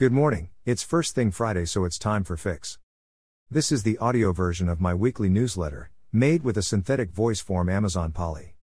Good 0.00 0.12
morning, 0.12 0.48
it's 0.64 0.82
First 0.82 1.14
Thing 1.14 1.30
Friday, 1.30 1.66
so 1.66 1.84
it's 1.84 1.98
time 1.98 2.24
for 2.24 2.34
Fix. 2.38 2.78
This 3.50 3.70
is 3.70 3.82
the 3.82 3.98
audio 3.98 4.32
version 4.32 4.66
of 4.66 4.80
my 4.80 4.94
weekly 4.94 5.28
newsletter, 5.28 5.90
made 6.10 6.42
with 6.42 6.56
a 6.56 6.62
synthetic 6.62 7.10
voice 7.10 7.40
form 7.40 7.68
Amazon 7.68 8.10
Polly. 8.10 8.54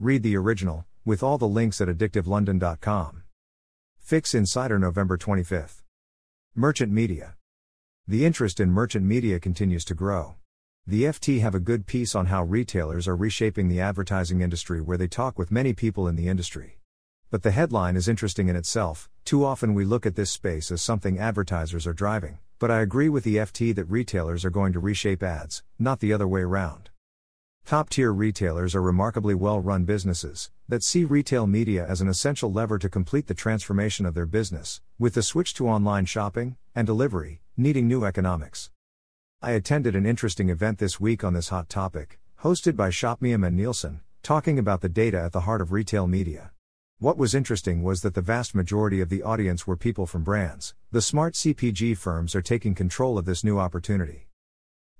Read 0.00 0.22
the 0.22 0.34
original, 0.34 0.86
with 1.04 1.22
all 1.22 1.36
the 1.36 1.46
links 1.46 1.82
at 1.82 1.88
addictivelondon.com. 1.88 3.22
Fix 3.98 4.32
Insider 4.32 4.78
November 4.78 5.18
25th. 5.18 5.82
Merchant 6.54 6.90
Media. 6.90 7.34
The 8.08 8.24
interest 8.24 8.58
in 8.58 8.70
merchant 8.70 9.04
media 9.04 9.38
continues 9.38 9.84
to 9.84 9.94
grow. 9.94 10.36
The 10.86 11.02
FT 11.02 11.42
have 11.42 11.54
a 11.54 11.60
good 11.60 11.84
piece 11.84 12.14
on 12.14 12.28
how 12.28 12.44
retailers 12.44 13.06
are 13.06 13.14
reshaping 13.14 13.68
the 13.68 13.82
advertising 13.82 14.40
industry 14.40 14.80
where 14.80 14.96
they 14.96 15.06
talk 15.06 15.38
with 15.38 15.52
many 15.52 15.74
people 15.74 16.08
in 16.08 16.16
the 16.16 16.28
industry. 16.28 16.78
But 17.32 17.42
the 17.42 17.50
headline 17.50 17.96
is 17.96 18.08
interesting 18.08 18.48
in 18.48 18.56
itself. 18.56 19.08
Too 19.24 19.42
often 19.42 19.72
we 19.72 19.86
look 19.86 20.04
at 20.04 20.16
this 20.16 20.30
space 20.30 20.70
as 20.70 20.82
something 20.82 21.18
advertisers 21.18 21.86
are 21.86 21.94
driving, 21.94 22.36
but 22.58 22.70
I 22.70 22.82
agree 22.82 23.08
with 23.08 23.24
the 23.24 23.36
FT 23.36 23.74
that 23.74 23.86
retailers 23.86 24.44
are 24.44 24.50
going 24.50 24.74
to 24.74 24.78
reshape 24.78 25.22
ads, 25.22 25.62
not 25.78 26.00
the 26.00 26.12
other 26.12 26.28
way 26.28 26.42
around. 26.42 26.90
Top 27.64 27.88
tier 27.88 28.12
retailers 28.12 28.74
are 28.74 28.82
remarkably 28.82 29.34
well 29.34 29.60
run 29.60 29.84
businesses 29.84 30.50
that 30.68 30.82
see 30.82 31.06
retail 31.06 31.46
media 31.46 31.86
as 31.88 32.02
an 32.02 32.08
essential 32.08 32.52
lever 32.52 32.78
to 32.78 32.90
complete 32.90 33.28
the 33.28 33.34
transformation 33.34 34.04
of 34.04 34.12
their 34.12 34.26
business, 34.26 34.82
with 34.98 35.14
the 35.14 35.22
switch 35.22 35.54
to 35.54 35.66
online 35.66 36.04
shopping 36.04 36.58
and 36.74 36.86
delivery 36.86 37.40
needing 37.56 37.88
new 37.88 38.04
economics. 38.04 38.70
I 39.40 39.52
attended 39.52 39.96
an 39.96 40.04
interesting 40.04 40.50
event 40.50 40.80
this 40.80 41.00
week 41.00 41.24
on 41.24 41.32
this 41.32 41.48
hot 41.48 41.70
topic, 41.70 42.20
hosted 42.42 42.76
by 42.76 42.90
Shopmium 42.90 43.46
and 43.46 43.56
Nielsen, 43.56 44.02
talking 44.22 44.58
about 44.58 44.82
the 44.82 44.90
data 44.90 45.22
at 45.22 45.32
the 45.32 45.40
heart 45.40 45.62
of 45.62 45.72
retail 45.72 46.06
media. 46.06 46.50
What 47.02 47.18
was 47.18 47.34
interesting 47.34 47.82
was 47.82 48.02
that 48.02 48.14
the 48.14 48.20
vast 48.20 48.54
majority 48.54 49.00
of 49.00 49.08
the 49.08 49.24
audience 49.24 49.66
were 49.66 49.76
people 49.76 50.06
from 50.06 50.22
brands. 50.22 50.72
The 50.92 51.02
smart 51.02 51.34
CPG 51.34 51.98
firms 51.98 52.32
are 52.36 52.40
taking 52.40 52.76
control 52.76 53.18
of 53.18 53.24
this 53.24 53.42
new 53.42 53.58
opportunity. 53.58 54.28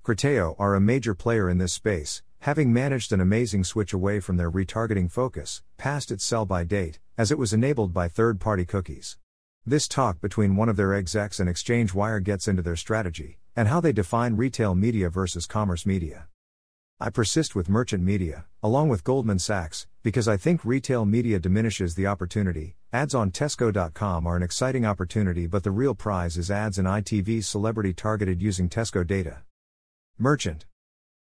Criteo 0.02 0.56
are 0.58 0.74
a 0.74 0.80
major 0.80 1.14
player 1.14 1.48
in 1.48 1.58
this 1.58 1.72
space, 1.72 2.24
having 2.40 2.72
managed 2.72 3.12
an 3.12 3.20
amazing 3.20 3.62
switch 3.62 3.92
away 3.92 4.18
from 4.18 4.36
their 4.36 4.50
retargeting 4.50 5.12
focus, 5.12 5.62
past 5.78 6.10
its 6.10 6.24
sell 6.24 6.44
by 6.44 6.64
date, 6.64 6.98
as 7.16 7.30
it 7.30 7.38
was 7.38 7.52
enabled 7.52 7.94
by 7.94 8.08
third 8.08 8.40
party 8.40 8.64
cookies. 8.64 9.16
This 9.64 9.86
talk 9.86 10.20
between 10.20 10.56
one 10.56 10.68
of 10.68 10.74
their 10.74 10.94
execs 10.94 11.38
and 11.38 11.48
Exchange 11.48 11.94
Wire 11.94 12.18
gets 12.18 12.48
into 12.48 12.62
their 12.62 12.74
strategy, 12.74 13.38
and 13.54 13.68
how 13.68 13.80
they 13.80 13.92
define 13.92 14.34
retail 14.34 14.74
media 14.74 15.08
versus 15.08 15.46
commerce 15.46 15.86
media. 15.86 16.26
I 16.98 17.10
persist 17.10 17.54
with 17.54 17.68
merchant 17.68 18.02
media, 18.02 18.46
along 18.60 18.88
with 18.88 19.04
Goldman 19.04 19.38
Sachs, 19.38 19.86
because 20.02 20.26
I 20.26 20.36
think 20.36 20.64
retail 20.64 21.04
media 21.04 21.38
diminishes 21.38 21.94
the 21.94 22.08
opportunity. 22.08 22.76
Ads 22.92 23.14
on 23.14 23.30
Tesco.com 23.30 24.26
are 24.26 24.36
an 24.36 24.42
exciting 24.42 24.84
opportunity, 24.84 25.46
but 25.46 25.62
the 25.62 25.70
real 25.70 25.94
prize 25.94 26.36
is 26.36 26.50
ads 26.50 26.78
in 26.78 26.86
ITV 26.86 27.44
celebrity 27.44 27.92
targeted 27.92 28.42
using 28.42 28.68
Tesco 28.68 29.06
data. 29.06 29.42
Merchant. 30.18 30.66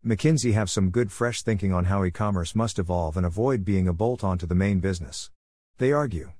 McKinsey 0.04 0.52
have 0.52 0.68
some 0.68 0.90
good 0.90 1.12
fresh 1.12 1.42
thinking 1.42 1.72
on 1.72 1.84
how 1.84 2.04
e 2.04 2.10
commerce 2.10 2.54
must 2.54 2.78
evolve 2.78 3.16
and 3.16 3.24
avoid 3.24 3.64
being 3.64 3.86
a 3.86 3.92
bolt 3.92 4.24
on 4.24 4.36
to 4.38 4.46
the 4.46 4.54
main 4.54 4.80
business. 4.80 5.30
They 5.78 5.92
argue. 5.92 6.32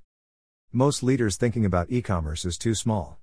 Most 0.73 1.03
leaders 1.03 1.37
thinking 1.37 1.65
about 1.65 1.89
e 1.89 2.01
commerce 2.01 2.43
is 2.43 2.57
too 2.57 2.75
small. 2.75 3.19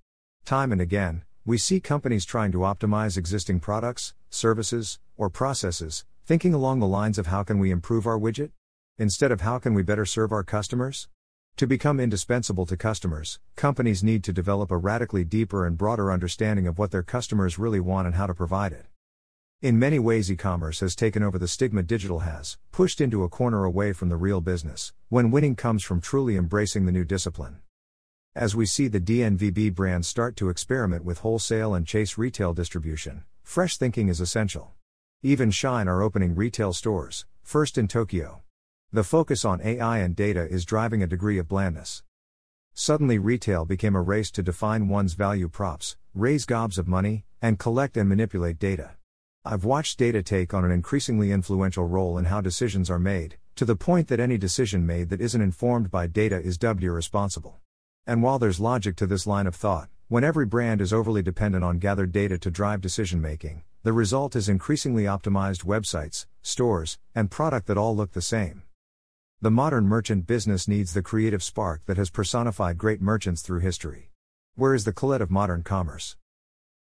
Time 0.46 0.72
and 0.72 0.80
again, 0.80 1.24
we 1.44 1.58
see 1.58 1.78
companies 1.78 2.24
trying 2.24 2.52
to 2.52 2.58
optimize 2.58 3.18
existing 3.18 3.60
products, 3.60 4.14
services, 4.30 4.98
or 5.18 5.28
processes, 5.28 6.06
thinking 6.24 6.54
along 6.54 6.80
the 6.80 6.86
lines 6.86 7.18
of 7.18 7.26
how 7.26 7.42
can 7.42 7.58
we 7.58 7.70
improve 7.70 8.06
our 8.06 8.18
widget? 8.18 8.50
Instead 8.96 9.32
of 9.32 9.40
how 9.40 9.58
can 9.58 9.74
we 9.74 9.82
better 9.82 10.06
serve 10.06 10.30
our 10.30 10.44
customers? 10.44 11.08
To 11.56 11.66
become 11.66 11.98
indispensable 11.98 12.64
to 12.66 12.76
customers, 12.76 13.40
companies 13.56 14.04
need 14.04 14.22
to 14.22 14.32
develop 14.32 14.70
a 14.70 14.76
radically 14.76 15.24
deeper 15.24 15.66
and 15.66 15.76
broader 15.76 16.12
understanding 16.12 16.68
of 16.68 16.78
what 16.78 16.92
their 16.92 17.02
customers 17.02 17.58
really 17.58 17.80
want 17.80 18.06
and 18.06 18.14
how 18.14 18.28
to 18.28 18.34
provide 18.34 18.70
it. 18.72 18.86
In 19.60 19.80
many 19.80 19.98
ways, 19.98 20.30
e 20.30 20.36
commerce 20.36 20.78
has 20.78 20.94
taken 20.94 21.24
over 21.24 21.40
the 21.40 21.48
stigma 21.48 21.82
digital 21.82 22.20
has, 22.20 22.56
pushed 22.70 23.00
into 23.00 23.24
a 23.24 23.28
corner 23.28 23.64
away 23.64 23.92
from 23.92 24.10
the 24.10 24.16
real 24.16 24.40
business, 24.40 24.92
when 25.08 25.32
winning 25.32 25.56
comes 25.56 25.82
from 25.82 26.00
truly 26.00 26.36
embracing 26.36 26.86
the 26.86 26.92
new 26.92 27.04
discipline. 27.04 27.56
As 28.36 28.54
we 28.54 28.64
see 28.64 28.86
the 28.86 29.00
DNVB 29.00 29.74
brands 29.74 30.06
start 30.06 30.36
to 30.36 30.50
experiment 30.50 31.04
with 31.04 31.18
wholesale 31.20 31.74
and 31.74 31.84
chase 31.84 32.16
retail 32.16 32.54
distribution, 32.54 33.24
fresh 33.42 33.76
thinking 33.76 34.08
is 34.08 34.20
essential. 34.20 34.70
Even 35.20 35.50
Shein 35.50 35.88
are 35.88 36.00
opening 36.00 36.36
retail 36.36 36.72
stores, 36.72 37.26
first 37.42 37.76
in 37.76 37.88
Tokyo. 37.88 38.43
The 38.94 39.02
focus 39.02 39.44
on 39.44 39.60
AI 39.60 39.98
and 39.98 40.14
data 40.14 40.48
is 40.48 40.64
driving 40.64 41.02
a 41.02 41.08
degree 41.08 41.36
of 41.38 41.48
blandness. 41.48 42.04
Suddenly, 42.74 43.18
retail 43.18 43.64
became 43.64 43.96
a 43.96 44.00
race 44.00 44.30
to 44.30 44.40
define 44.40 44.86
one's 44.86 45.14
value 45.14 45.48
props, 45.48 45.96
raise 46.14 46.44
gobs 46.44 46.78
of 46.78 46.86
money, 46.86 47.24
and 47.42 47.58
collect 47.58 47.96
and 47.96 48.08
manipulate 48.08 48.60
data. 48.60 48.92
I've 49.44 49.64
watched 49.64 49.98
data 49.98 50.22
take 50.22 50.54
on 50.54 50.64
an 50.64 50.70
increasingly 50.70 51.32
influential 51.32 51.88
role 51.88 52.16
in 52.18 52.26
how 52.26 52.40
decisions 52.40 52.88
are 52.88 53.00
made, 53.00 53.36
to 53.56 53.64
the 53.64 53.74
point 53.74 54.06
that 54.06 54.20
any 54.20 54.38
decision 54.38 54.86
made 54.86 55.08
that 55.08 55.20
isn't 55.20 55.42
informed 55.42 55.90
by 55.90 56.06
data 56.06 56.40
is 56.40 56.56
dubbed 56.56 56.84
irresponsible. 56.84 57.58
And 58.06 58.22
while 58.22 58.38
there's 58.38 58.60
logic 58.60 58.94
to 58.98 59.08
this 59.08 59.26
line 59.26 59.48
of 59.48 59.56
thought, 59.56 59.88
when 60.06 60.22
every 60.22 60.46
brand 60.46 60.80
is 60.80 60.92
overly 60.92 61.20
dependent 61.20 61.64
on 61.64 61.80
gathered 61.80 62.12
data 62.12 62.38
to 62.38 62.48
drive 62.48 62.80
decision 62.80 63.20
making, 63.20 63.64
the 63.82 63.92
result 63.92 64.36
is 64.36 64.48
increasingly 64.48 65.02
optimized 65.02 65.64
websites, 65.64 66.26
stores, 66.42 66.96
and 67.12 67.28
product 67.28 67.66
that 67.66 67.76
all 67.76 67.96
look 67.96 68.12
the 68.12 68.22
same. 68.22 68.62
The 69.44 69.50
modern 69.50 69.84
merchant 69.84 70.26
business 70.26 70.66
needs 70.66 70.94
the 70.94 71.02
creative 71.02 71.42
spark 71.42 71.84
that 71.84 71.98
has 71.98 72.08
personified 72.08 72.78
great 72.78 73.02
merchants 73.02 73.42
through 73.42 73.60
history. 73.60 74.10
Where 74.54 74.72
is 74.72 74.86
the 74.86 74.92
Colette 74.94 75.20
of 75.20 75.30
modern 75.30 75.62
commerce? 75.62 76.16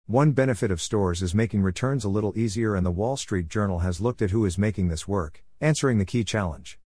One 0.05 0.31
benefit 0.31 0.71
of 0.71 0.81
stores 0.81 1.21
is 1.21 1.35
making 1.35 1.61
returns 1.61 2.05
a 2.05 2.09
little 2.09 2.31
easier, 2.39 2.73
and 2.73 2.85
the 2.85 2.89
Wall 2.89 3.17
Street 3.17 3.49
Journal 3.49 3.79
has 3.79 3.99
looked 3.99 4.21
at 4.21 4.31
who 4.31 4.45
is 4.45 4.57
making 4.57 4.87
this 4.87 5.09
work, 5.09 5.43
answering 5.59 5.97
the 5.97 6.05
key 6.05 6.23
challenge. 6.23 6.79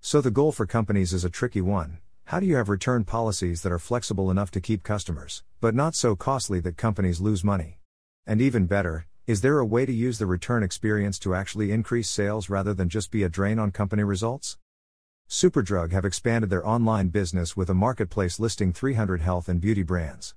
So 0.00 0.20
the 0.20 0.32
goal 0.32 0.50
for 0.50 0.66
companies 0.66 1.12
is 1.12 1.24
a 1.24 1.30
tricky 1.30 1.60
one 1.60 1.98
how 2.24 2.40
do 2.40 2.46
you 2.46 2.56
have 2.56 2.68
return 2.68 3.04
policies 3.04 3.62
that 3.62 3.70
are 3.70 3.78
flexible 3.78 4.32
enough 4.32 4.50
to 4.50 4.60
keep 4.60 4.82
customers, 4.82 5.44
but 5.60 5.76
not 5.76 5.94
so 5.94 6.16
costly 6.16 6.58
that 6.58 6.76
companies 6.76 7.20
lose 7.20 7.44
money? 7.44 7.78
And 8.26 8.40
even 8.40 8.66
better, 8.66 9.06
is 9.28 9.42
there 9.42 9.60
a 9.60 9.64
way 9.64 9.86
to 9.86 9.92
use 9.92 10.18
the 10.18 10.26
return 10.26 10.64
experience 10.64 11.20
to 11.20 11.36
actually 11.36 11.70
increase 11.70 12.10
sales 12.10 12.50
rather 12.50 12.74
than 12.74 12.88
just 12.88 13.12
be 13.12 13.22
a 13.22 13.28
drain 13.28 13.60
on 13.60 13.70
company 13.70 14.02
results? 14.02 14.58
Superdrug 15.28 15.92
have 15.92 16.04
expanded 16.04 16.50
their 16.50 16.66
online 16.66 17.08
business 17.08 17.56
with 17.56 17.70
a 17.70 17.74
marketplace 17.74 18.38
listing 18.38 18.72
300 18.72 19.20
health 19.20 19.48
and 19.48 19.60
beauty 19.60 19.82
brands. 19.82 20.34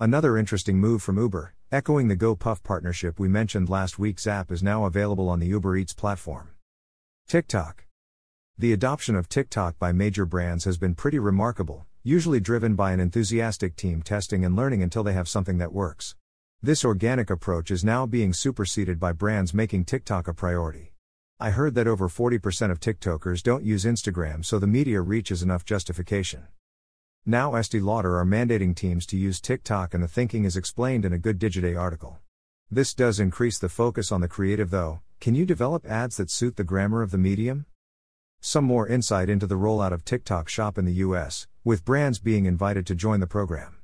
Another 0.00 0.36
interesting 0.36 0.78
move 0.78 1.02
from 1.02 1.18
Uber, 1.18 1.54
echoing 1.72 2.08
the 2.08 2.16
GoPuff 2.16 2.62
partnership 2.62 3.18
we 3.18 3.28
mentioned 3.28 3.68
last 3.68 3.98
week, 3.98 4.20
Zapp 4.20 4.52
is 4.52 4.62
now 4.62 4.84
available 4.84 5.28
on 5.28 5.40
the 5.40 5.46
Uber 5.46 5.76
Eats 5.76 5.94
platform. 5.94 6.50
TikTok. 7.26 7.84
The 8.56 8.72
adoption 8.72 9.14
of 9.14 9.28
TikTok 9.28 9.78
by 9.78 9.92
major 9.92 10.26
brands 10.26 10.64
has 10.64 10.78
been 10.78 10.94
pretty 10.94 11.18
remarkable, 11.18 11.86
usually 12.02 12.40
driven 12.40 12.74
by 12.74 12.92
an 12.92 13.00
enthusiastic 13.00 13.76
team 13.76 14.02
testing 14.02 14.44
and 14.44 14.56
learning 14.56 14.82
until 14.82 15.02
they 15.02 15.12
have 15.12 15.28
something 15.28 15.58
that 15.58 15.72
works. 15.72 16.16
This 16.60 16.84
organic 16.84 17.30
approach 17.30 17.70
is 17.70 17.84
now 17.84 18.04
being 18.04 18.32
superseded 18.32 18.98
by 18.98 19.12
brands 19.12 19.54
making 19.54 19.84
TikTok 19.84 20.26
a 20.26 20.34
priority. 20.34 20.92
I 21.40 21.50
heard 21.50 21.76
that 21.76 21.86
over 21.86 22.08
40% 22.08 22.72
of 22.72 22.80
TikTokers 22.80 23.44
don't 23.44 23.64
use 23.64 23.84
Instagram, 23.84 24.44
so 24.44 24.58
the 24.58 24.66
media 24.66 25.00
reach 25.00 25.30
is 25.30 25.40
enough 25.40 25.64
justification. 25.64 26.48
Now, 27.24 27.54
Estee 27.54 27.78
Lauder 27.78 28.18
are 28.18 28.26
mandating 28.26 28.74
teams 28.74 29.06
to 29.06 29.16
use 29.16 29.40
TikTok, 29.40 29.94
and 29.94 30.02
the 30.02 30.08
thinking 30.08 30.44
is 30.44 30.56
explained 30.56 31.04
in 31.04 31.12
a 31.12 31.18
Good 31.18 31.38
Digiday 31.38 31.78
article. 31.78 32.18
This 32.68 32.92
does 32.92 33.20
increase 33.20 33.56
the 33.56 33.68
focus 33.68 34.10
on 34.10 34.20
the 34.20 34.26
creative, 34.26 34.70
though. 34.70 35.00
Can 35.20 35.36
you 35.36 35.46
develop 35.46 35.86
ads 35.86 36.16
that 36.16 36.28
suit 36.28 36.56
the 36.56 36.64
grammar 36.64 37.02
of 37.02 37.12
the 37.12 37.18
medium? 37.18 37.66
Some 38.40 38.64
more 38.64 38.88
insight 38.88 39.30
into 39.30 39.46
the 39.46 39.54
rollout 39.54 39.92
of 39.92 40.04
TikTok 40.04 40.48
Shop 40.48 40.76
in 40.76 40.86
the 40.86 41.04
US, 41.06 41.46
with 41.62 41.84
brands 41.84 42.18
being 42.18 42.46
invited 42.46 42.84
to 42.88 42.96
join 42.96 43.20
the 43.20 43.28
program. 43.28 43.76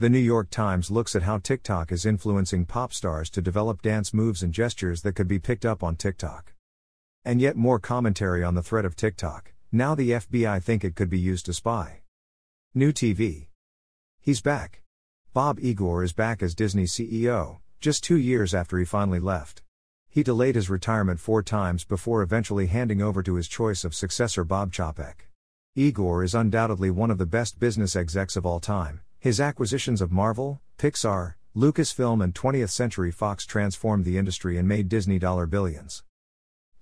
The 0.00 0.10
New 0.10 0.18
York 0.18 0.50
Times 0.50 0.90
looks 0.90 1.14
at 1.14 1.22
how 1.22 1.38
TikTok 1.38 1.92
is 1.92 2.04
influencing 2.04 2.66
pop 2.66 2.92
stars 2.92 3.30
to 3.30 3.40
develop 3.40 3.82
dance 3.82 4.12
moves 4.12 4.42
and 4.42 4.52
gestures 4.52 5.02
that 5.02 5.14
could 5.14 5.28
be 5.28 5.38
picked 5.38 5.64
up 5.64 5.84
on 5.84 5.94
TikTok. 5.94 6.52
And 7.24 7.40
yet 7.40 7.56
more 7.56 7.78
commentary 7.78 8.42
on 8.42 8.56
the 8.56 8.62
threat 8.62 8.84
of 8.84 8.96
TikTok. 8.96 9.52
Now 9.70 9.94
the 9.94 10.10
FBI 10.10 10.62
think 10.62 10.82
it 10.82 10.96
could 10.96 11.08
be 11.08 11.20
used 11.20 11.46
to 11.46 11.52
spy. 11.52 12.00
New 12.74 12.92
TV. 12.92 13.46
He's 14.20 14.40
back. 14.40 14.82
Bob 15.32 15.60
Iger 15.60 16.04
is 16.04 16.12
back 16.12 16.42
as 16.42 16.54
Disney 16.54 16.84
CEO, 16.84 17.58
just 17.80 18.02
two 18.02 18.16
years 18.16 18.54
after 18.54 18.76
he 18.76 18.84
finally 18.84 19.20
left. 19.20 19.62
He 20.08 20.22
delayed 20.22 20.56
his 20.56 20.68
retirement 20.68 21.20
four 21.20 21.42
times 21.42 21.84
before 21.84 22.22
eventually 22.22 22.66
handing 22.66 23.00
over 23.00 23.22
to 23.22 23.36
his 23.36 23.48
choice 23.48 23.84
of 23.84 23.94
successor 23.94 24.42
Bob 24.42 24.72
Chapek. 24.72 25.28
Iger 25.76 26.24
is 26.24 26.34
undoubtedly 26.34 26.90
one 26.90 27.10
of 27.10 27.18
the 27.18 27.24
best 27.24 27.58
business 27.58 27.94
execs 27.94 28.36
of 28.36 28.44
all 28.44 28.60
time. 28.60 29.00
His 29.20 29.40
acquisitions 29.40 30.02
of 30.02 30.10
Marvel, 30.10 30.60
Pixar, 30.76 31.34
Lucasfilm, 31.56 32.22
and 32.22 32.34
20th 32.34 32.70
Century 32.70 33.12
Fox 33.12 33.46
transformed 33.46 34.04
the 34.04 34.18
industry 34.18 34.58
and 34.58 34.66
made 34.66 34.88
Disney 34.88 35.18
dollar 35.18 35.46
billions. 35.46 36.02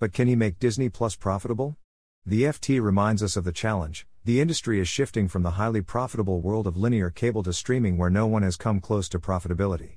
But 0.00 0.14
can 0.14 0.28
he 0.28 0.34
make 0.34 0.58
Disney 0.58 0.88
Plus 0.88 1.14
profitable? 1.14 1.76
The 2.24 2.44
FT 2.44 2.82
reminds 2.82 3.22
us 3.22 3.36
of 3.36 3.44
the 3.44 3.52
challenge 3.52 4.06
the 4.24 4.40
industry 4.40 4.80
is 4.80 4.88
shifting 4.88 5.28
from 5.28 5.42
the 5.42 5.52
highly 5.52 5.80
profitable 5.80 6.40
world 6.40 6.66
of 6.66 6.76
linear 6.76 7.08
cable 7.10 7.42
to 7.42 7.52
streaming 7.52 7.96
where 7.96 8.10
no 8.10 8.26
one 8.26 8.42
has 8.42 8.56
come 8.56 8.80
close 8.80 9.08
to 9.10 9.18
profitability. 9.18 9.96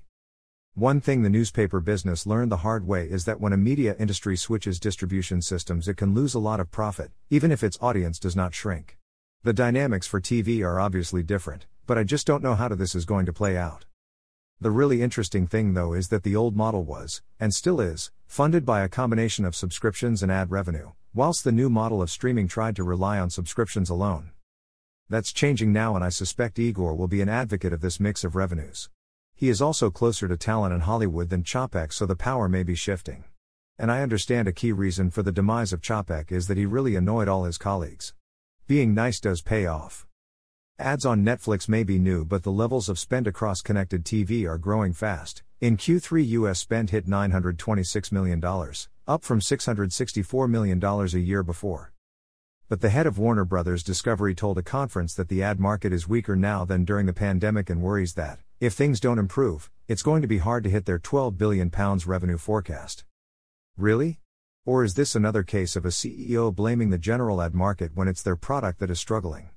One 0.75 1.01
thing 1.01 1.21
the 1.21 1.29
newspaper 1.29 1.79
business 1.79 2.25
learned 2.25 2.51
the 2.51 2.57
hard 2.57 2.87
way 2.87 3.05
is 3.05 3.25
that 3.25 3.39
when 3.39 3.53
a 3.53 3.57
media 3.57 3.95
industry 3.99 4.35
switches 4.37 4.79
distribution 4.79 5.41
systems, 5.41 5.87
it 5.87 5.97
can 5.97 6.13
lose 6.13 6.33
a 6.33 6.39
lot 6.39 6.59
of 6.59 6.71
profit, 6.71 7.11
even 7.29 7.51
if 7.51 7.63
its 7.63 7.77
audience 7.81 8.17
does 8.17 8.35
not 8.35 8.53
shrink. 8.53 8.97
The 9.43 9.53
dynamics 9.53 10.07
for 10.07 10.19
TV 10.19 10.65
are 10.65 10.79
obviously 10.79 11.23
different, 11.23 11.65
but 11.85 11.97
I 11.97 12.03
just 12.03 12.27
don't 12.27 12.43
know 12.43 12.55
how 12.55 12.69
this 12.69 12.95
is 12.95 13.05
going 13.05 13.25
to 13.25 13.33
play 13.33 13.55
out. 13.55 13.85
The 14.61 14.71
really 14.71 15.01
interesting 15.01 15.47
thing 15.47 15.73
though 15.73 15.93
is 15.93 16.07
that 16.09 16.23
the 16.23 16.35
old 16.35 16.55
model 16.55 16.83
was, 16.83 17.21
and 17.39 17.53
still 17.53 17.81
is, 17.81 18.11
funded 18.27 18.65
by 18.65 18.81
a 18.81 18.89
combination 18.89 19.45
of 19.45 19.55
subscriptions 19.55 20.23
and 20.23 20.31
ad 20.31 20.51
revenue, 20.51 20.91
whilst 21.13 21.43
the 21.43 21.51
new 21.51 21.69
model 21.69 22.01
of 22.01 22.09
streaming 22.09 22.47
tried 22.47 22.75
to 22.75 22.83
rely 22.83 23.19
on 23.19 23.29
subscriptions 23.29 23.89
alone. 23.89 24.31
That's 25.09 25.33
changing 25.33 25.73
now, 25.73 25.95
and 25.95 26.03
I 26.03 26.09
suspect 26.09 26.57
Iger 26.57 26.97
will 26.97 27.07
be 27.07 27.21
an 27.21 27.29
advocate 27.29 27.73
of 27.73 27.81
this 27.81 27.99
mix 27.99 28.23
of 28.23 28.35
revenues. 28.35 28.89
He 29.35 29.49
is 29.49 29.61
also 29.61 29.91
closer 29.91 30.27
to 30.27 30.37
talent 30.37 30.73
in 30.73 30.81
Hollywood 30.81 31.29
than 31.29 31.43
Chapek, 31.43 31.91
so 31.91 32.05
the 32.05 32.15
power 32.15 32.47
may 32.47 32.63
be 32.63 32.75
shifting. 32.75 33.25
And 33.77 33.91
I 33.91 34.01
understand 34.01 34.47
a 34.47 34.53
key 34.53 34.71
reason 34.71 35.09
for 35.09 35.23
the 35.23 35.31
demise 35.31 35.73
of 35.73 35.81
Chapek 35.81 36.31
is 36.31 36.47
that 36.47 36.57
he 36.57 36.65
really 36.65 36.95
annoyed 36.95 37.27
all 37.27 37.43
his 37.43 37.57
colleagues. 37.57 38.13
Being 38.67 38.93
nice 38.93 39.19
does 39.19 39.41
pay 39.41 39.65
off. 39.65 40.07
Ads 40.83 41.05
on 41.05 41.23
Netflix 41.23 41.69
may 41.69 41.85
be 41.85 41.97
new, 41.97 42.25
but 42.25 42.43
the 42.43 42.51
levels 42.51 42.89
of 42.89 42.99
spend 42.99 43.25
across 43.25 43.61
connected 43.61 44.03
TV 44.03 44.45
are 44.45 44.57
growing 44.57 44.91
fast. 44.91 45.41
In 45.61 45.77
Q3, 45.77 46.27
US 46.27 46.59
spend 46.59 46.89
hit 46.89 47.07
$926 47.07 48.11
million, 48.11 48.43
up 49.07 49.23
from 49.23 49.39
$664 49.39 50.49
million 50.49 50.83
a 50.83 51.05
year 51.19 51.41
before. 51.41 51.93
But 52.67 52.81
the 52.81 52.89
head 52.89 53.07
of 53.07 53.17
Warner 53.17 53.45
Brothers 53.45 53.81
Discovery 53.81 54.35
told 54.35 54.57
a 54.57 54.61
conference 54.61 55.13
that 55.13 55.29
the 55.29 55.41
ad 55.41 55.57
market 55.57 55.93
is 55.93 56.09
weaker 56.09 56.35
now 56.35 56.65
than 56.65 56.83
during 56.83 57.05
the 57.05 57.13
pandemic 57.13 57.69
and 57.69 57.81
worries 57.81 58.15
that, 58.15 58.39
if 58.59 58.73
things 58.73 58.99
don't 58.99 59.19
improve, 59.19 59.71
it's 59.87 60.03
going 60.03 60.21
to 60.21 60.27
be 60.27 60.39
hard 60.39 60.65
to 60.65 60.69
hit 60.69 60.85
their 60.85 60.99
£12 60.99 61.37
billion 61.37 61.71
revenue 62.05 62.37
forecast. 62.37 63.05
Really? 63.77 64.19
Or 64.65 64.83
is 64.83 64.95
this 64.95 65.15
another 65.15 65.43
case 65.43 65.77
of 65.77 65.85
a 65.85 65.95
CEO 65.95 66.53
blaming 66.53 66.89
the 66.89 66.97
general 66.97 67.41
ad 67.41 67.53
market 67.55 67.91
when 67.95 68.09
it's 68.09 68.21
their 68.21 68.35
product 68.35 68.79
that 68.79 68.91
is 68.91 68.99
struggling? 68.99 69.51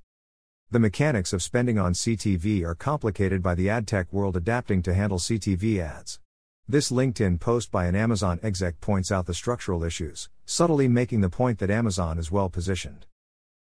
The 0.69 0.81
mechanics 0.81 1.33
of 1.33 1.45
spending 1.45 1.79
on 1.79 1.93
CTV 1.93 2.65
are 2.65 2.75
complicated 2.75 3.41
by 3.41 3.55
the 3.55 3.71
ad 3.71 3.87
tech 3.87 4.13
world 4.13 4.37
adapting 4.37 4.83
to 4.83 4.95
handle 4.95 5.19
CTV 5.19 5.79
ads. 5.79 6.19
This 6.67 6.91
LinkedIn 6.91 7.39
post 7.39 7.71
by 7.71 7.87
an 7.87 7.95
Amazon 7.95 8.41
exec 8.43 8.81
points 8.81 9.13
out 9.13 9.27
the 9.27 9.33
structural 9.33 9.85
issues, 9.85 10.29
subtly 10.45 10.89
making 10.89 11.21
the 11.21 11.31
point 11.31 11.61
that 11.61 11.71
Amazon 11.71 12.19
is 12.19 12.33
well 12.33 12.51
positioned. 12.51 13.07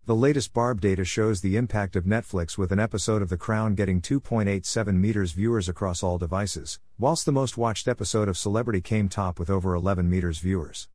The 0.07 0.17
latest 0.17 0.53
Barb 0.53 0.81
data 0.81 1.05
shows 1.05 1.41
the 1.41 1.57
impact 1.57 1.95
of 1.95 2.07
Netflix 2.07 2.59
with 2.59 2.73
an 2.73 2.81
episode 2.81 3.23
of 3.23 3.29
The 3.29 3.37
Crown 3.37 3.77
getting 3.77 4.01
2.87 4.01 4.95
meters 4.97 5.31
viewers 5.31 5.69
across 5.69 6.03
all 6.03 6.19
devices, 6.19 6.81
whilst 6.99 7.25
the 7.25 7.31
most 7.31 7.57
watched 7.57 7.87
episode 7.87 8.29
of 8.29 8.37
Celebrity 8.37 8.81
came 8.81 9.09
top 9.09 9.39
with 9.39 9.49
over 9.49 9.75
11 9.75 10.11
meters 10.11 10.39
viewers. 10.39 10.89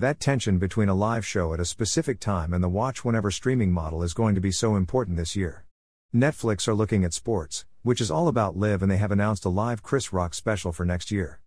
That 0.00 0.20
tension 0.20 0.58
between 0.58 0.88
a 0.88 0.94
live 0.94 1.26
show 1.26 1.52
at 1.52 1.58
a 1.58 1.64
specific 1.64 2.20
time 2.20 2.54
and 2.54 2.62
the 2.62 2.68
watch 2.68 3.04
whenever 3.04 3.32
streaming 3.32 3.72
model 3.72 4.04
is 4.04 4.14
going 4.14 4.36
to 4.36 4.40
be 4.40 4.52
so 4.52 4.76
important 4.76 5.16
this 5.16 5.34
year. 5.34 5.64
Netflix 6.14 6.68
are 6.68 6.74
looking 6.74 7.04
at 7.04 7.12
sports, 7.12 7.66
which 7.82 8.00
is 8.00 8.08
all 8.08 8.28
about 8.28 8.56
live, 8.56 8.80
and 8.80 8.88
they 8.92 8.96
have 8.98 9.10
announced 9.10 9.44
a 9.44 9.48
live 9.48 9.82
Chris 9.82 10.12
Rock 10.12 10.34
special 10.34 10.70
for 10.70 10.84
next 10.84 11.10
year. 11.10 11.40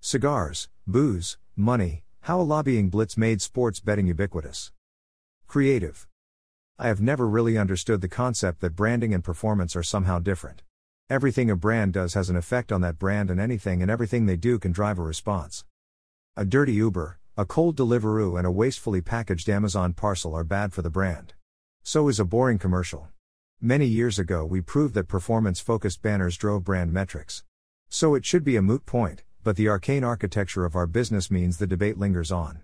Cigars, 0.00 0.68
booze, 0.84 1.38
money, 1.54 2.02
how 2.22 2.40
a 2.40 2.42
lobbying 2.42 2.90
blitz 2.90 3.16
made 3.16 3.40
sports 3.40 3.78
betting 3.78 4.08
ubiquitous. 4.08 4.72
Creative. 5.46 6.08
I 6.80 6.88
have 6.88 7.00
never 7.00 7.28
really 7.28 7.56
understood 7.56 8.00
the 8.00 8.08
concept 8.08 8.62
that 8.62 8.74
branding 8.74 9.14
and 9.14 9.22
performance 9.22 9.76
are 9.76 9.84
somehow 9.84 10.18
different. 10.18 10.64
Everything 11.08 11.50
a 11.50 11.54
brand 11.54 11.92
does 11.92 12.14
has 12.14 12.30
an 12.30 12.36
effect 12.36 12.72
on 12.72 12.80
that 12.80 12.98
brand, 12.98 13.30
and 13.30 13.38
anything 13.38 13.80
and 13.80 13.92
everything 13.92 14.26
they 14.26 14.36
do 14.36 14.58
can 14.58 14.72
drive 14.72 14.98
a 14.98 15.02
response. 15.02 15.64
A 16.36 16.44
dirty 16.44 16.72
Uber, 16.72 17.20
a 17.38 17.44
cold 17.44 17.76
Deliveroo 17.76 18.38
and 18.38 18.46
a 18.46 18.50
wastefully 18.50 19.02
packaged 19.02 19.50
Amazon 19.50 19.92
parcel 19.92 20.34
are 20.34 20.42
bad 20.42 20.72
for 20.72 20.80
the 20.80 20.88
brand. 20.88 21.34
So 21.82 22.08
is 22.08 22.18
a 22.18 22.24
boring 22.24 22.58
commercial. 22.58 23.08
Many 23.60 23.84
years 23.84 24.18
ago, 24.18 24.46
we 24.46 24.62
proved 24.62 24.94
that 24.94 25.06
performance 25.06 25.60
focused 25.60 26.00
banners 26.00 26.38
drove 26.38 26.64
brand 26.64 26.94
metrics. 26.94 27.44
So 27.90 28.14
it 28.14 28.24
should 28.24 28.42
be 28.42 28.56
a 28.56 28.62
moot 28.62 28.86
point, 28.86 29.22
but 29.44 29.56
the 29.56 29.68
arcane 29.68 30.02
architecture 30.02 30.64
of 30.64 30.74
our 30.74 30.86
business 30.86 31.30
means 31.30 31.58
the 31.58 31.66
debate 31.66 31.98
lingers 31.98 32.32
on. 32.32 32.62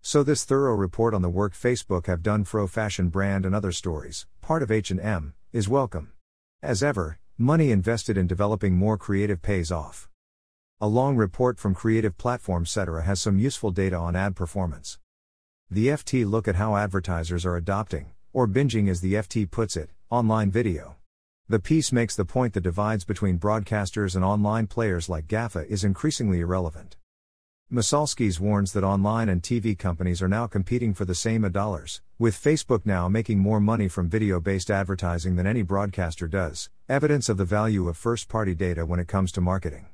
So 0.00 0.22
this 0.22 0.44
thorough 0.44 0.76
report 0.76 1.12
on 1.12 1.22
the 1.22 1.28
work 1.28 1.52
Facebook 1.52 2.06
have 2.06 2.22
done 2.22 2.44
for 2.44 2.64
fashion 2.68 3.08
brand 3.08 3.44
and 3.44 3.52
other 3.52 3.72
stories, 3.72 4.28
part 4.40 4.62
of 4.62 4.70
H&M, 4.70 5.34
is 5.52 5.68
welcome. 5.68 6.12
As 6.62 6.84
ever, 6.84 7.18
money 7.36 7.72
invested 7.72 8.16
in 8.16 8.28
developing 8.28 8.76
more 8.76 8.96
creative 8.96 9.42
pays 9.42 9.72
off. 9.72 10.08
A 10.80 10.86
long 10.86 11.16
report 11.16 11.58
from 11.58 11.74
Creative 11.74 12.16
Platform 12.16 12.64
Celtra 12.64 13.02
has 13.02 13.20
some 13.20 13.36
useful 13.36 13.72
data 13.72 13.96
on 13.96 14.14
ad 14.14 14.36
performance. 14.36 15.00
The 15.68 15.88
FT 15.88 16.24
look 16.24 16.46
at 16.46 16.54
how 16.54 16.76
advertisers 16.76 17.44
are 17.44 17.56
adopting, 17.56 18.12
or 18.32 18.46
binging 18.46 18.88
as 18.88 19.00
the 19.00 19.14
FT 19.14 19.50
puts 19.50 19.76
it, 19.76 19.90
online 20.08 20.52
video. 20.52 20.94
The 21.48 21.58
piece 21.58 21.90
makes 21.90 22.14
the 22.14 22.24
point 22.24 22.54
that 22.54 22.60
divides 22.60 23.04
between 23.04 23.40
broadcasters 23.40 24.14
and 24.14 24.24
online 24.24 24.68
players 24.68 25.08
like 25.08 25.26
GAFA 25.26 25.66
is 25.66 25.82
increasingly 25.82 26.38
irrelevant. 26.38 26.96
Masalskis 27.72 28.38
warns 28.38 28.72
that 28.72 28.84
online 28.84 29.28
and 29.28 29.42
TV 29.42 29.76
companies 29.76 30.22
are 30.22 30.28
now 30.28 30.46
competing 30.46 30.94
for 30.94 31.04
the 31.04 31.12
same 31.12 31.44
ad 31.44 31.52
dollars, 31.52 32.02
with 32.20 32.40
Facebook 32.40 32.82
now 32.86 33.08
making 33.08 33.40
more 33.40 33.58
money 33.58 33.88
from 33.88 34.08
video 34.08 34.38
based 34.38 34.70
advertising 34.70 35.34
than 35.34 35.44
any 35.44 35.62
broadcaster 35.62 36.28
does, 36.28 36.70
evidence 36.88 37.28
of 37.28 37.36
the 37.36 37.44
value 37.44 37.88
of 37.88 37.96
first 37.96 38.28
party 38.28 38.54
data 38.54 38.86
when 38.86 39.00
it 39.00 39.08
comes 39.08 39.32
to 39.32 39.40
marketing. 39.40 39.86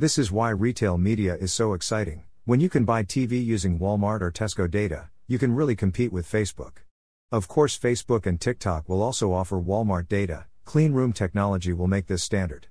This 0.00 0.16
is 0.16 0.30
why 0.30 0.50
retail 0.50 0.96
media 0.96 1.34
is 1.34 1.52
so 1.52 1.72
exciting. 1.72 2.22
When 2.44 2.60
you 2.60 2.68
can 2.68 2.84
buy 2.84 3.02
TV 3.02 3.44
using 3.44 3.80
Walmart 3.80 4.20
or 4.20 4.30
Tesco 4.30 4.70
data, 4.70 5.10
you 5.26 5.40
can 5.40 5.56
really 5.56 5.74
compete 5.74 6.12
with 6.12 6.30
Facebook. 6.30 6.84
Of 7.32 7.48
course, 7.48 7.76
Facebook 7.76 8.24
and 8.24 8.40
TikTok 8.40 8.88
will 8.88 9.02
also 9.02 9.32
offer 9.32 9.60
Walmart 9.60 10.06
data, 10.06 10.46
clean 10.64 10.92
room 10.92 11.12
technology 11.12 11.72
will 11.72 11.88
make 11.88 12.06
this 12.06 12.22
standard. 12.22 12.68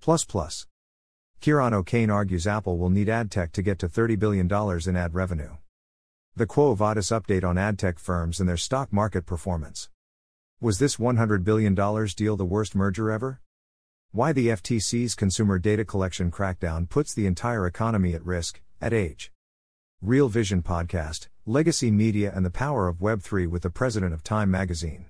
Plus 0.00 0.24
plus. 0.24 0.66
Ciaran 1.42 1.74
O'Kane 1.74 2.08
argues 2.08 2.46
Apple 2.46 2.78
will 2.78 2.88
need 2.88 3.10
ad 3.10 3.30
tech 3.30 3.52
to 3.52 3.60
get 3.60 3.78
to 3.80 3.86
$30 3.86 4.18
billion 4.18 4.50
in 4.88 4.96
ad 4.96 5.12
revenue. 5.12 5.58
The 6.36 6.46
Quo 6.46 6.74
Vadis 6.74 7.10
update 7.10 7.44
on 7.44 7.58
ad 7.58 7.78
tech 7.78 7.98
firms 7.98 8.40
and 8.40 8.48
their 8.48 8.56
stock 8.56 8.94
market 8.94 9.26
performance. 9.26 9.90
Was 10.62 10.78
this 10.78 10.96
$100 10.96 11.44
billion 11.44 11.74
deal 11.74 12.34
the 12.38 12.46
worst 12.46 12.74
merger 12.74 13.10
ever? 13.10 13.42
Why 14.16 14.32
the 14.32 14.48
FTC's 14.48 15.14
consumer 15.14 15.58
data 15.58 15.84
collection 15.84 16.30
crackdown 16.30 16.88
puts 16.88 17.12
the 17.12 17.26
entire 17.26 17.66
economy 17.66 18.14
at 18.14 18.24
risk, 18.24 18.62
Ad 18.80 18.94
Age. 18.94 19.30
Real 20.00 20.30
Vision 20.30 20.62
Podcast, 20.62 21.28
Legacy 21.44 21.90
Media 21.90 22.32
and 22.34 22.42
the 22.42 22.50
Power 22.50 22.88
of 22.88 22.96
Web3 22.96 23.46
with 23.46 23.60
the 23.60 23.68
President 23.68 24.14
of 24.14 24.22
Time 24.22 24.50
Magazine. 24.50 25.04